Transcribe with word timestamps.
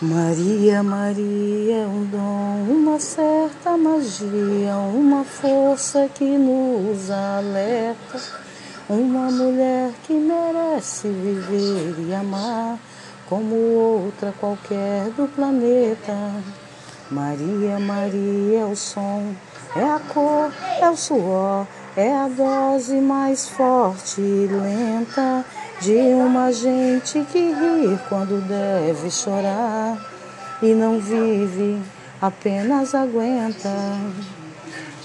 Maria, 0.00 0.80
Maria, 0.80 1.88
um 1.88 2.04
dom, 2.04 2.72
uma 2.72 3.00
certa 3.00 3.76
magia, 3.76 4.76
uma 4.94 5.24
força 5.24 6.08
que 6.14 6.22
nos 6.38 7.10
alerta, 7.10 8.20
uma 8.88 9.28
mulher 9.28 9.90
que 10.04 10.12
merece 10.12 11.08
viver 11.08 11.96
e 11.98 12.14
amar 12.14 12.78
como 13.28 13.56
outra 13.56 14.32
qualquer 14.38 15.10
do 15.16 15.26
planeta. 15.26 16.14
Maria, 17.10 17.80
Maria 17.80 18.60
é 18.60 18.64
o 18.64 18.76
som, 18.76 19.34
é 19.74 19.82
a 19.82 19.98
cor, 19.98 20.52
é 20.80 20.88
o 20.88 20.96
suor, 20.96 21.66
é 21.96 22.14
a 22.14 22.28
dose 22.28 23.00
mais 23.00 23.48
forte 23.48 24.20
e 24.20 24.46
lenta 24.46 25.44
de 25.80 25.96
uma 25.96 26.52
gente 26.52 27.24
que 27.30 27.38
ri 27.38 27.98
quando 28.08 28.40
deve 28.46 29.10
chorar 29.10 29.96
e 30.60 30.74
não 30.74 30.98
vive, 30.98 31.80
apenas 32.20 32.94
aguenta. 32.94 33.70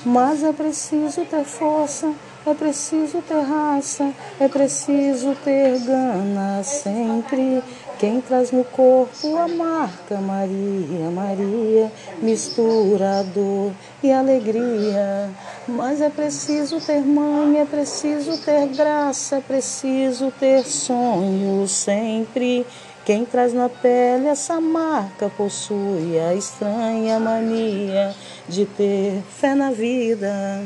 Mas 0.05 0.43
é 0.43 0.51
preciso 0.51 1.23
ter 1.25 1.45
força, 1.45 2.11
é 2.45 2.53
preciso 2.53 3.21
ter 3.21 3.39
raça, 3.39 4.11
é 4.39 4.47
preciso 4.47 5.35
ter 5.43 5.79
gana 5.79 6.61
sempre. 6.63 7.63
Quem 8.03 8.19
traz 8.19 8.51
no 8.51 8.65
corpo 8.65 9.37
a 9.37 9.47
marca 9.47 10.17
Maria, 10.17 11.09
Maria, 11.09 11.89
mistura 12.21 13.23
dor 13.33 13.71
e 14.03 14.11
alegria. 14.11 15.29
Mas 15.65 16.01
é 16.01 16.09
preciso 16.09 16.81
ter 16.81 16.99
mãe, 16.99 17.61
é 17.61 17.65
preciso 17.65 18.37
ter 18.43 18.67
graça, 18.75 19.37
é 19.37 19.39
preciso 19.39 20.33
ter 20.37 20.65
sonho 20.65 21.65
sempre. 21.65 22.67
Quem 23.05 23.23
traz 23.23 23.53
na 23.53 23.69
pele 23.69 24.27
essa 24.27 24.59
marca 24.59 25.29
possui 25.29 26.19
a 26.19 26.35
estranha 26.35 27.17
mania 27.21 28.13
de 28.49 28.65
ter 28.65 29.23
fé 29.29 29.55
na 29.55 29.71
vida. 29.71 30.61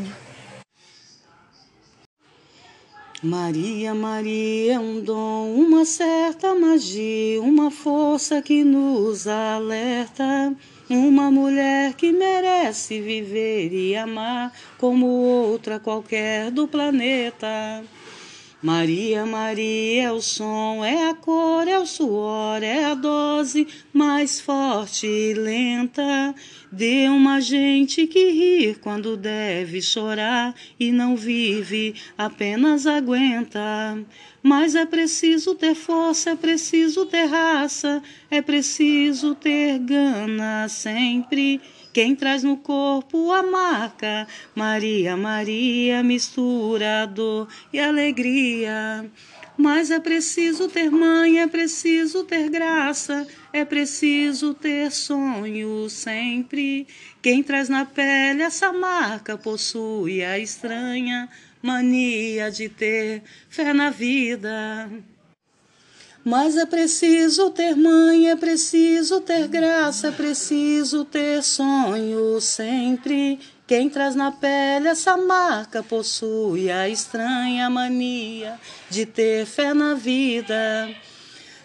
Maria, 3.23 3.95
Maria 3.95 4.73
é 4.75 4.79
um 4.79 5.01
dom, 5.01 5.55
uma 5.55 5.85
certa 5.85 6.53
magia, 6.53 7.41
uma 7.41 7.71
força 7.71 8.43
que 8.43 8.63
nos 8.63 9.25
alerta. 9.27 10.55
Uma 10.89 11.29
mulher 11.29 11.95
que 11.95 12.13
merece 12.13 13.01
viver 13.01 13.73
e 13.73 13.95
amar 13.95 14.53
como 14.77 15.05
outra 15.07 15.79
qualquer 15.79 16.49
do 16.49 16.65
planeta. 16.65 17.83
Maria, 18.67 19.25
Maria 19.25 20.03
é 20.03 20.11
o 20.11 20.19
som, 20.19 20.83
é 20.83 21.09
a 21.09 21.13
cor, 21.13 21.65
é 21.69 21.79
o 21.79 21.85
suor, 21.85 22.61
é 22.61 22.83
a 22.83 22.95
dose 22.95 23.65
mais 23.93 24.41
forte 24.41 25.07
e 25.07 25.33
lenta 25.33 26.35
de 26.69 27.07
uma 27.07 27.39
gente 27.39 28.05
que 28.07 28.29
ri 28.29 28.75
quando 28.75 29.15
deve 29.15 29.81
chorar 29.81 30.53
e 30.77 30.91
não 30.91 31.15
vive, 31.15 31.95
apenas 32.17 32.85
aguenta. 32.85 33.97
Mas 34.47 34.75
é 34.75 34.85
preciso 34.85 35.55
ter 35.55 35.75
força, 35.75 36.29
é 36.29 36.35
preciso 36.37 37.05
ter 37.05 37.25
raça, 37.25 38.01
é 38.31 38.41
preciso 38.41 39.35
ter 39.35 39.77
gana 39.79 40.69
sempre 40.69 41.59
quem 41.91 42.15
traz 42.15 42.43
no 42.43 42.55
corpo 42.55 43.29
a 43.33 43.43
marca, 43.43 44.25
Maria, 44.55 45.17
Maria, 45.17 46.01
mistura 46.01 47.05
dor 47.05 47.49
e 47.73 47.77
alegria. 47.77 49.11
Mas 49.57 49.89
é 49.89 49.99
preciso 49.99 50.67
ter 50.67 50.91
mãe, 50.91 51.41
é 51.41 51.47
preciso 51.47 52.23
ter 52.23 52.47
graça, 52.47 53.27
é 53.51 53.65
preciso 53.65 54.53
ter 54.53 54.91
sonho 54.91 55.89
sempre. 55.89 56.87
Quem 57.23 57.41
traz 57.41 57.67
na 57.67 57.83
pele 57.83 58.43
essa 58.43 58.71
marca 58.71 59.35
possui 59.35 60.23
a 60.23 60.37
estranha 60.37 61.27
mania 61.59 62.51
de 62.51 62.69
ter 62.69 63.23
fé 63.49 63.73
na 63.73 63.89
vida. 63.89 64.91
Mas 66.23 66.55
é 66.57 66.65
preciso 66.65 67.49
ter 67.49 67.75
mãe, 67.75 68.29
é 68.29 68.35
preciso 68.35 69.21
ter 69.21 69.47
graça, 69.47 70.09
é 70.09 70.11
preciso 70.11 71.03
ter 71.05 71.41
sonho 71.41 72.39
sempre. 72.41 73.39
Quem 73.67 73.89
traz 73.89 74.15
na 74.15 74.31
pele 74.31 74.87
essa 74.87 75.17
marca 75.17 75.83
possui 75.83 76.71
a 76.71 76.87
estranha 76.87 77.69
mania 77.69 78.57
de 78.89 79.05
ter 79.05 79.45
fé 79.45 79.73
na 79.73 79.93
vida. 79.93 80.89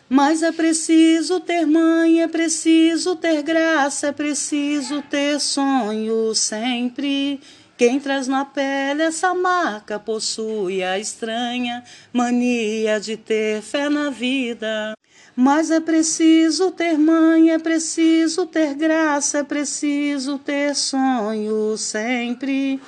Mas 0.08 0.42
é 0.42 0.50
preciso 0.50 1.38
ter 1.38 1.64
mãe, 1.64 2.20
é 2.20 2.26
preciso 2.26 3.14
ter 3.14 3.40
graça, 3.42 4.08
é 4.08 4.12
preciso 4.12 5.00
ter 5.02 5.38
sonho 5.38 6.34
sempre. 6.34 7.40
Quem 7.78 8.00
traz 8.00 8.26
na 8.26 8.44
pele 8.44 9.02
essa 9.02 9.32
marca 9.32 9.96
possui 9.96 10.82
a 10.82 10.98
estranha 10.98 11.84
mania 12.12 12.98
de 12.98 13.16
ter 13.16 13.62
fé 13.62 13.88
na 13.88 14.10
vida. 14.10 14.92
Mas 15.34 15.70
é 15.70 15.80
preciso 15.80 16.70
ter 16.70 16.98
mãe, 16.98 17.52
é 17.52 17.58
preciso 17.58 18.46
ter 18.46 18.74
graça, 18.74 19.38
é 19.38 19.42
preciso 19.42 20.38
ter 20.38 20.74
sonho 20.74 21.76
sempre. 21.78 22.80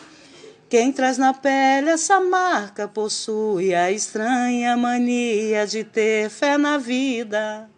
Quem 0.68 0.92
traz 0.92 1.16
na 1.16 1.32
pele 1.32 1.88
essa 1.88 2.20
marca 2.20 2.86
possui 2.86 3.74
a 3.74 3.90
estranha 3.90 4.76
mania 4.76 5.66
de 5.66 5.84
ter 5.84 6.28
fé 6.28 6.58
na 6.58 6.76
vida. 6.76 7.70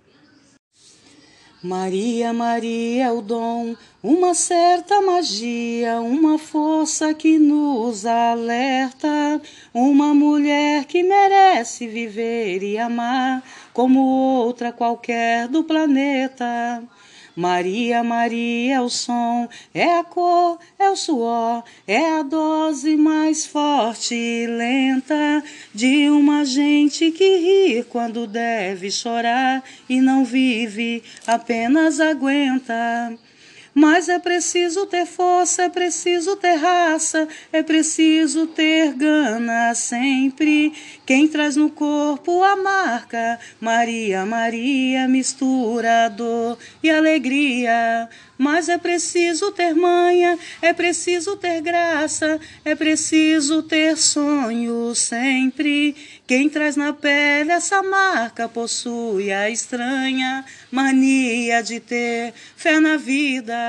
Maria, 1.63 2.35
Maria 2.35 3.07
é 3.07 3.11
o 3.11 3.23
dom, 3.23 3.75
uma 4.03 4.35
certa 4.35 5.01
magia, 5.01 6.01
uma 6.01 6.39
força 6.39 7.15
que 7.15 7.39
nos 7.39 8.05
alerta, 8.05 9.41
uma 9.73 10.13
mulher 10.13 10.85
que 10.85 11.03
merece 11.03 11.89
viver 11.89 12.63
e 12.63 12.77
amar 12.77 13.43
como 13.73 14.01
outra 14.01 14.71
qualquer 14.71 15.49
do 15.49 15.65
planeta. 15.65 16.85
Maria, 17.37 18.03
Maria 18.03 18.77
é 18.77 18.81
o 18.81 18.89
som, 18.89 19.47
é 19.75 19.99
a 19.99 20.05
cor, 20.05 20.59
é 20.79 20.89
o 20.89 20.97
suor, 20.97 21.63
é 21.87 22.19
a 22.19 22.23
dose 22.23 22.97
mais 22.97 23.45
forte 23.45 24.15
e 24.15 24.47
lenta 24.47 25.45
de 25.75 26.09
uma 26.09 26.47
gente 26.47 27.13
que 27.13 27.37
ri 27.37 27.85
quando 27.85 28.27
deve 28.27 28.91
chorar 28.91 29.63
e 29.87 30.01
não 30.01 30.25
vive, 30.25 31.03
apenas 31.27 32.01
aguenta. 32.01 33.19
Mas 33.79 34.09
é 34.09 34.19
preciso 34.19 34.87
ter 34.87 35.05
força, 35.05 35.65
é 35.65 35.69
preciso 35.69 36.35
ter 36.37 36.55
raça, 36.55 37.29
é 37.53 37.63
preciso 37.63 38.47
ter 38.47 38.95
gana 38.95 39.75
sempre. 39.75 40.73
Quem 41.05 41.29
traz 41.29 41.57
no 41.57 41.69
corpo 41.69 42.43
a 42.43 42.57
marca, 42.57 43.39
Maria, 43.61 44.25
Maria, 44.25 45.07
mistura 45.07 46.09
dor 46.09 46.57
e 46.83 46.89
alegria. 46.89 48.09
Mas 48.39 48.71
é 48.71 48.79
preciso 48.79 49.53
ter 49.53 49.75
manha, 49.75 50.39
é 50.63 50.73
preciso 50.73 51.37
ter 51.37 51.61
graça, 51.61 52.41
é 52.65 52.75
preciso 52.75 53.63
ter 53.63 53.97
sonho 53.97 54.95
sempre. 54.95 55.95
Quem 56.27 56.49
traz 56.49 56.77
na 56.77 56.93
pele 56.93 57.53
essa 57.53 57.83
marca 57.83 58.49
possui 58.49 59.33
a 59.33 59.49
estranha 59.49 60.45
mania 60.71 61.63
de 61.63 61.81
ter 61.81 62.35
fé 62.57 62.79
na 62.81 62.97
vida. 62.97 63.66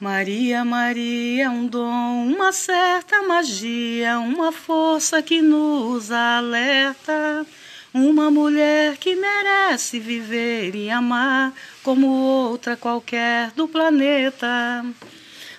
Maria, 0.00 0.64
Maria 0.64 1.50
um 1.50 1.66
dom, 1.66 2.26
uma 2.26 2.52
certa 2.52 3.22
magia, 3.22 4.18
uma 4.18 4.52
força 4.52 5.22
que 5.22 5.40
nos 5.40 6.10
alerta. 6.10 7.46
Uma 7.94 8.28
mulher 8.28 8.96
que 8.96 9.14
merece 9.14 10.00
viver 10.00 10.74
e 10.74 10.90
amar 10.90 11.52
como 11.82 12.08
outra 12.08 12.76
qualquer 12.76 13.52
do 13.52 13.68
planeta. 13.68 14.84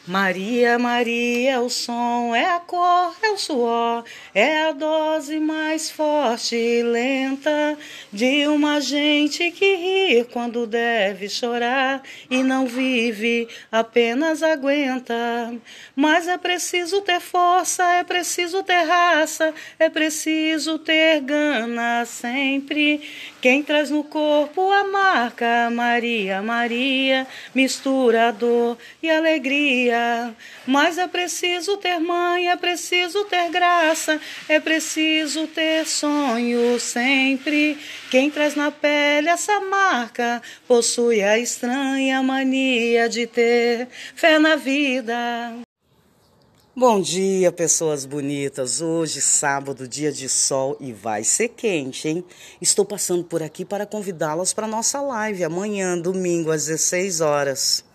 Maria, 0.07 0.77
Maria 0.77 1.59
o 1.61 1.69
som, 1.69 2.35
é 2.35 2.45
a 2.45 2.59
cor, 2.59 3.15
é 3.23 3.31
o 3.31 3.37
suor, 3.39 4.03
é 4.35 4.67
a 4.67 4.71
dose 4.71 5.39
mais 5.39 5.89
forte 5.89 6.55
e 6.55 6.83
lenta 6.83 7.75
de 8.13 8.45
uma 8.47 8.79
gente 8.79 9.49
que 9.49 9.75
ri 9.75 10.23
quando 10.31 10.67
deve 10.67 11.27
chorar 11.27 12.03
e 12.29 12.43
não 12.43 12.67
vive, 12.67 13.47
apenas 13.71 14.43
aguenta. 14.43 15.15
Mas 15.95 16.27
é 16.27 16.37
preciso 16.37 17.01
ter 17.01 17.19
força, 17.19 17.83
é 17.95 18.03
preciso 18.03 18.61
ter 18.61 18.83
raça, 18.83 19.55
é 19.79 19.89
preciso 19.89 20.77
ter 20.77 21.21
gana 21.21 22.05
sempre. 22.05 23.01
Quem 23.41 23.63
traz 23.63 23.89
no 23.89 24.03
corpo 24.03 24.71
a 24.71 24.83
marca 24.83 25.69
Maria, 25.71 26.43
Maria, 26.43 27.25
mistura 27.55 28.31
dor 28.31 28.77
e 29.01 29.09
alegria 29.09 29.94
Mas 30.65 30.97
é 30.97 31.07
preciso 31.07 31.77
ter 31.77 31.99
mãe, 31.99 32.49
é 32.49 32.55
preciso 32.55 33.23
ter 33.25 33.49
graça, 33.49 34.19
é 34.49 34.59
preciso 34.59 35.47
ter 35.47 35.85
sonho 35.85 36.79
sempre. 36.79 37.77
Quem 38.09 38.29
traz 38.29 38.55
na 38.55 38.71
pele 38.71 39.29
essa 39.29 39.59
marca 39.61 40.41
possui 40.67 41.21
a 41.21 41.37
estranha 41.37 42.21
mania 42.23 43.07
de 43.09 43.27
ter 43.27 43.87
fé 44.15 44.39
na 44.39 44.55
vida. 44.55 45.65
Bom 46.77 46.99
dia, 46.99 47.53
pessoas 47.53 48.03
bonitas. 48.03 48.81
Hoje, 48.81 49.21
sábado, 49.21 49.87
dia 49.87 50.11
de 50.11 50.27
sol 50.27 50.75
e 50.81 50.91
vai 50.91 51.23
ser 51.23 51.47
quente, 51.47 52.09
hein? 52.09 52.21
Estou 52.61 52.83
passando 52.83 53.23
por 53.23 53.41
aqui 53.41 53.63
para 53.63 53.85
convidá-las 53.85 54.53
para 54.53 54.67
nossa 54.67 54.99
live 54.99 55.45
amanhã, 55.45 55.97
domingo, 55.97 56.51
às 56.51 56.65
16 56.65 57.21
horas. 57.21 57.85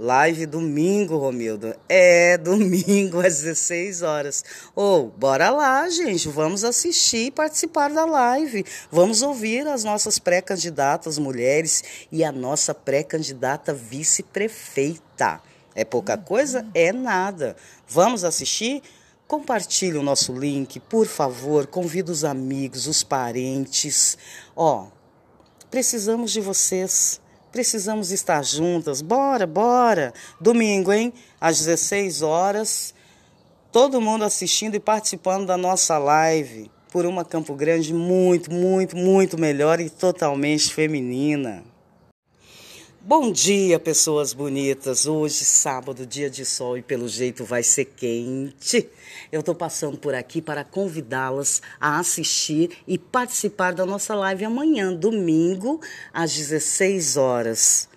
Live 0.00 0.46
domingo, 0.46 1.16
Romildo. 1.16 1.74
É, 1.88 2.38
domingo 2.38 3.18
às 3.18 3.42
16 3.42 4.02
horas. 4.02 4.44
Ou, 4.72 5.06
oh, 5.06 5.18
bora 5.18 5.50
lá, 5.50 5.88
gente. 5.88 6.28
Vamos 6.28 6.62
assistir 6.62 7.26
e 7.26 7.30
participar 7.32 7.90
da 7.90 8.04
live. 8.04 8.64
Vamos 8.92 9.22
ouvir 9.22 9.66
as 9.66 9.82
nossas 9.82 10.16
pré-candidatas 10.20 11.18
mulheres 11.18 11.82
e 12.12 12.22
a 12.22 12.30
nossa 12.30 12.72
pré-candidata 12.72 13.74
vice-prefeita. 13.74 15.42
É 15.74 15.84
pouca 15.84 16.16
coisa? 16.16 16.64
É 16.72 16.92
nada. 16.92 17.56
Vamos 17.88 18.22
assistir? 18.22 18.80
Compartilhe 19.26 19.98
o 19.98 20.02
nosso 20.04 20.32
link, 20.32 20.78
por 20.78 21.08
favor. 21.08 21.66
Convida 21.66 22.12
os 22.12 22.24
amigos, 22.24 22.86
os 22.86 23.02
parentes. 23.02 24.16
Ó, 24.54 24.86
precisamos 25.68 26.30
de 26.30 26.40
vocês. 26.40 27.20
Precisamos 27.50 28.10
estar 28.10 28.44
juntas. 28.44 29.00
Bora, 29.00 29.46
bora. 29.46 30.12
Domingo, 30.40 30.92
hein? 30.92 31.12
Às 31.40 31.58
16 31.58 32.22
horas. 32.22 32.94
Todo 33.72 34.00
mundo 34.00 34.24
assistindo 34.24 34.74
e 34.74 34.80
participando 34.80 35.46
da 35.46 35.56
nossa 35.56 35.98
live 35.98 36.70
por 36.90 37.06
uma 37.06 37.24
Campo 37.24 37.54
Grande 37.54 37.92
muito, 37.92 38.52
muito, 38.52 38.96
muito 38.96 39.38
melhor 39.38 39.80
e 39.80 39.90
totalmente 39.90 40.72
feminina. 40.72 41.62
Bom 43.08 43.32
dia, 43.32 43.80
pessoas 43.80 44.34
bonitas. 44.34 45.06
Hoje, 45.06 45.42
sábado, 45.42 46.04
dia 46.04 46.28
de 46.28 46.44
sol 46.44 46.76
e 46.76 46.82
pelo 46.82 47.08
jeito 47.08 47.42
vai 47.42 47.62
ser 47.62 47.86
quente. 47.86 48.86
Eu 49.32 49.40
estou 49.40 49.54
passando 49.54 49.96
por 49.96 50.14
aqui 50.14 50.42
para 50.42 50.62
convidá-las 50.62 51.62
a 51.80 51.98
assistir 51.98 52.70
e 52.86 52.98
participar 52.98 53.72
da 53.72 53.86
nossa 53.86 54.14
live 54.14 54.44
amanhã, 54.44 54.92
domingo, 54.92 55.80
às 56.12 56.34
16 56.34 57.16
horas. 57.16 57.88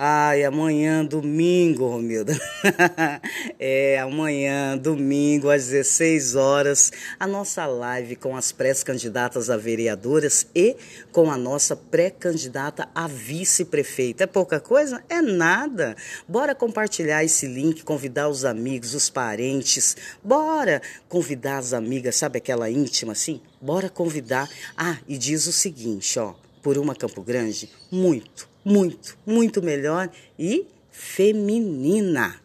Ai, 0.00 0.44
amanhã, 0.44 1.04
domingo, 1.04 1.88
Romilda. 1.88 2.32
é, 3.58 3.98
amanhã, 3.98 4.78
domingo, 4.78 5.50
às 5.50 5.66
16 5.66 6.36
horas, 6.36 6.92
a 7.18 7.26
nossa 7.26 7.66
live 7.66 8.14
com 8.14 8.36
as 8.36 8.52
pré-candidatas 8.52 9.50
a 9.50 9.56
vereadoras 9.56 10.46
e 10.54 10.76
com 11.10 11.28
a 11.32 11.36
nossa 11.36 11.74
pré-candidata 11.74 12.88
a 12.94 13.08
vice-prefeita. 13.08 14.22
É 14.22 14.26
pouca 14.28 14.60
coisa? 14.60 15.02
É 15.08 15.20
nada. 15.20 15.96
Bora 16.28 16.54
compartilhar 16.54 17.24
esse 17.24 17.48
link, 17.48 17.82
convidar 17.82 18.28
os 18.28 18.44
amigos, 18.44 18.94
os 18.94 19.10
parentes. 19.10 19.96
Bora 20.22 20.80
convidar 21.08 21.58
as 21.58 21.72
amigas, 21.72 22.14
sabe 22.14 22.38
aquela 22.38 22.70
íntima 22.70 23.14
assim? 23.14 23.40
Bora 23.60 23.90
convidar. 23.90 24.48
Ah, 24.76 24.98
e 25.08 25.18
diz 25.18 25.48
o 25.48 25.52
seguinte, 25.52 26.20
ó, 26.20 26.34
por 26.62 26.78
uma 26.78 26.94
Campo 26.94 27.20
Grande, 27.20 27.68
muito 27.90 28.48
muito, 28.68 29.16
muito 29.26 29.62
melhor 29.62 30.10
e 30.38 30.66
feminina. 30.90 32.38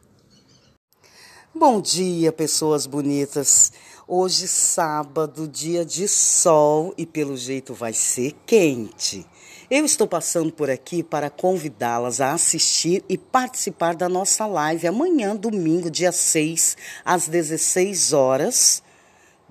Bom 1.54 1.82
dia, 1.82 2.32
pessoas 2.32 2.86
bonitas. 2.86 3.74
Hoje, 4.08 4.48
sábado, 4.48 5.48
dia 5.48 5.84
de 5.84 6.08
sol 6.08 6.94
e 6.98 7.06
pelo 7.06 7.36
jeito 7.36 7.74
vai 7.74 7.92
ser 7.92 8.34
quente. 8.46 9.26
Eu 9.70 9.84
estou 9.84 10.08
passando 10.08 10.52
por 10.52 10.70
aqui 10.70 11.04
para 11.04 11.30
convidá-las 11.30 12.22
a 12.22 12.34
assistir 12.34 13.04
e 13.10 13.18
participar 13.18 13.94
da 13.94 14.08
nossa 14.08 14.46
live 14.46 14.88
amanhã, 14.88 15.36
domingo, 15.36 15.92
dia 15.92 16.12
6, 16.12 16.78
às 17.04 17.28
16 17.28 18.14
horas 18.14 18.83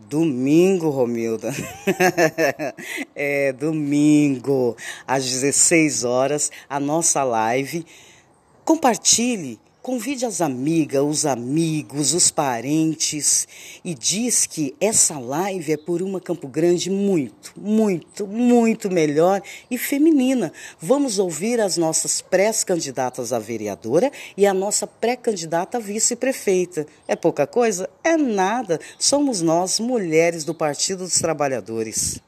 Domingo, 0.09 0.91
Romilda. 0.91 1.51
é, 3.15 3.53
domingo, 3.53 4.77
às 5.07 5.25
16 5.25 6.05
horas, 6.05 6.51
a 6.69 6.79
nossa 6.79 7.23
live. 7.25 7.85
Compartilhe 8.65 9.59
Convide 9.83 10.25
as 10.25 10.41
amigas, 10.41 11.03
os 11.03 11.27
amigos, 11.27 12.15
os 12.15 12.31
parentes 12.31 13.49
e 13.85 13.97
diz 13.97 14.47
que 14.47 14.77
essa 14.81 15.19
live 15.19 15.73
é 15.73 15.77
por 15.77 16.01
uma 16.01 16.21
Campo 16.21 16.47
Grande 16.47 16.89
muito, 16.89 17.53
muito, 17.57 18.25
muito 18.25 18.89
melhor 18.89 19.43
e 19.69 19.77
feminina. 19.77 20.53
Vamos 20.81 21.19
ouvir 21.19 21.61
as 21.61 21.77
nossas 21.77 22.23
pré-candidatas 22.23 23.33
a 23.33 23.41
vereadora 23.41 24.13
e 24.37 24.47
a 24.47 24.55
nossa 24.55 24.87
pré-candidata 24.87 25.79
a 25.79 25.81
vice-prefeita. 25.81 26.87
É 27.09 27.17
pouca 27.17 27.45
coisa? 27.45 27.91
É 28.05 28.17
nada. 28.17 28.79
Somos 29.01 29.43
nós, 29.43 29.81
mulheres 29.81 30.45
do 30.45 30.55
Partido 30.55 31.01
dos 31.01 31.19
Trabalhadores. 31.19 32.21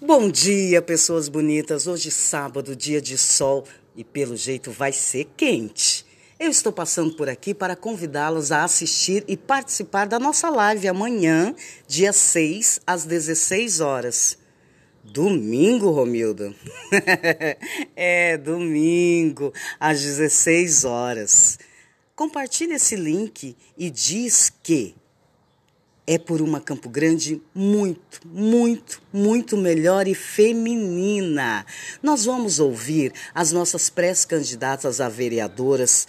Bom 0.00 0.30
dia, 0.30 0.80
pessoas 0.80 1.28
bonitas. 1.28 1.86
Hoje, 1.86 2.10
sábado, 2.10 2.74
dia 2.74 3.00
de 3.00 3.18
sol 3.18 3.64
e 3.96 4.04
pelo 4.04 4.36
jeito 4.36 4.70
vai 4.70 4.92
ser 4.92 5.28
quente. 5.36 6.04
Eu 6.38 6.50
estou 6.50 6.72
passando 6.72 7.14
por 7.14 7.28
aqui 7.28 7.54
para 7.54 7.76
convidá-los 7.76 8.50
a 8.50 8.64
assistir 8.64 9.24
e 9.28 9.36
participar 9.36 10.06
da 10.06 10.18
nossa 10.18 10.50
live 10.50 10.88
amanhã, 10.88 11.54
dia 11.86 12.12
6, 12.12 12.80
às 12.86 13.04
16 13.04 13.80
horas. 13.80 14.38
Domingo, 15.04 15.90
Romildo? 15.90 16.54
é, 17.94 18.36
domingo, 18.36 19.52
às 19.78 20.00
16 20.00 20.84
horas. 20.84 21.58
Compartilhe 22.14 22.74
esse 22.74 22.96
link 22.96 23.56
e 23.76 23.90
diz 23.90 24.52
que 24.62 24.94
é 26.06 26.18
por 26.18 26.42
uma 26.42 26.60
Campo 26.60 26.88
Grande 26.88 27.40
muito, 27.54 28.20
muito, 28.26 29.00
muito 29.12 29.56
melhor 29.56 30.08
e 30.08 30.14
feminina. 30.14 31.64
Nós 32.02 32.24
vamos 32.24 32.58
ouvir 32.58 33.12
as 33.34 33.52
nossas 33.52 33.88
pré-candidatas 33.88 35.00
a 35.00 35.08
vereadoras 35.08 36.08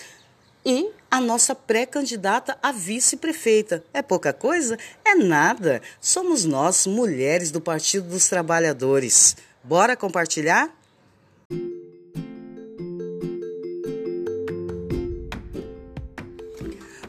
e 0.65 0.89
a 1.11 1.21
nossa 1.21 1.53
pré-candidata 1.53 2.57
a 2.61 2.71
vice-prefeita. 2.71 3.83
É 3.93 4.01
pouca 4.01 4.33
coisa? 4.33 4.77
É 5.05 5.13
nada. 5.13 5.81
Somos 6.01 6.43
nós, 6.43 6.87
mulheres 6.87 7.51
do 7.51 7.61
Partido 7.61 8.09
dos 8.09 8.27
Trabalhadores. 8.27 9.35
Bora 9.63 9.95
compartilhar? 9.95 10.73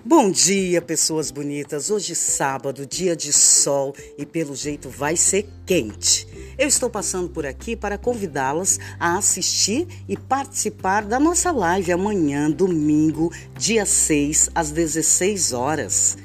Bom 0.06 0.30
dia, 0.30 0.82
pessoas 0.82 1.30
bonitas. 1.30 1.88
Hoje 1.88 2.14
sábado, 2.14 2.84
dia 2.84 3.16
de 3.16 3.32
sol 3.32 3.96
e 4.18 4.26
pelo 4.26 4.54
jeito 4.54 4.90
vai 4.90 5.16
ser 5.16 5.48
quente. 5.64 6.28
Eu 6.58 6.68
estou 6.68 6.90
passando 6.90 7.30
por 7.30 7.46
aqui 7.46 7.74
para 7.74 7.96
convidá-las 7.96 8.78
a 9.00 9.16
assistir 9.16 9.88
e 10.06 10.14
participar 10.14 11.06
da 11.06 11.18
nossa 11.18 11.50
live 11.50 11.90
amanhã, 11.90 12.50
domingo, 12.50 13.32
dia 13.56 13.86
6, 13.86 14.50
às 14.54 14.70
16 14.70 15.54
horas. 15.54 16.18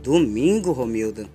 Domingo, 0.00 0.70
Romilda? 0.70 1.28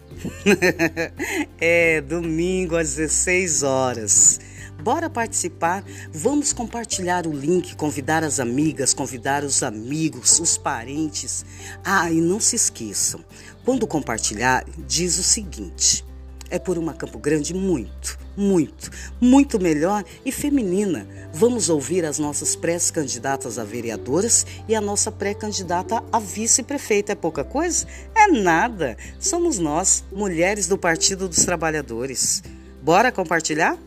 é, 1.59 1.99
domingo 1.99 2.77
às 2.77 2.95
16 2.95 3.63
horas. 3.63 4.39
Bora 4.81 5.11
participar, 5.11 5.83
vamos 6.11 6.53
compartilhar 6.53 7.27
o 7.27 7.31
link, 7.31 7.75
convidar 7.75 8.23
as 8.23 8.39
amigas, 8.39 8.95
convidar 8.95 9.43
os 9.43 9.61
amigos, 9.61 10.39
os 10.39 10.57
parentes. 10.57 11.45
Ah, 11.83 12.11
e 12.11 12.19
não 12.19 12.39
se 12.39 12.55
esqueçam, 12.55 13.23
quando 13.63 13.85
compartilhar, 13.85 14.65
diz 14.87 15.19
o 15.19 15.23
seguinte: 15.23 16.03
é 16.49 16.57
por 16.57 16.79
uma 16.79 16.95
Campo 16.95 17.19
Grande 17.19 17.53
muito, 17.53 18.17
muito, 18.35 18.89
muito 19.21 19.59
melhor 19.59 20.03
e 20.25 20.31
feminina. 20.31 21.07
Vamos 21.31 21.69
ouvir 21.69 22.03
as 22.03 22.17
nossas 22.17 22.55
pré-candidatas 22.55 23.59
a 23.59 23.63
vereadoras 23.63 24.47
e 24.67 24.73
a 24.73 24.81
nossa 24.81 25.11
pré-candidata 25.11 26.03
a 26.11 26.19
vice-prefeita. 26.19 27.11
É 27.11 27.15
pouca 27.15 27.43
coisa? 27.43 27.85
É 28.15 28.27
nada. 28.27 28.97
Somos 29.19 29.59
nós, 29.59 30.03
mulheres 30.11 30.67
do 30.67 30.77
Partido 30.77 31.29
dos 31.29 31.45
Trabalhadores. 31.45 32.41
Bora 32.81 33.11
compartilhar? 33.11 33.77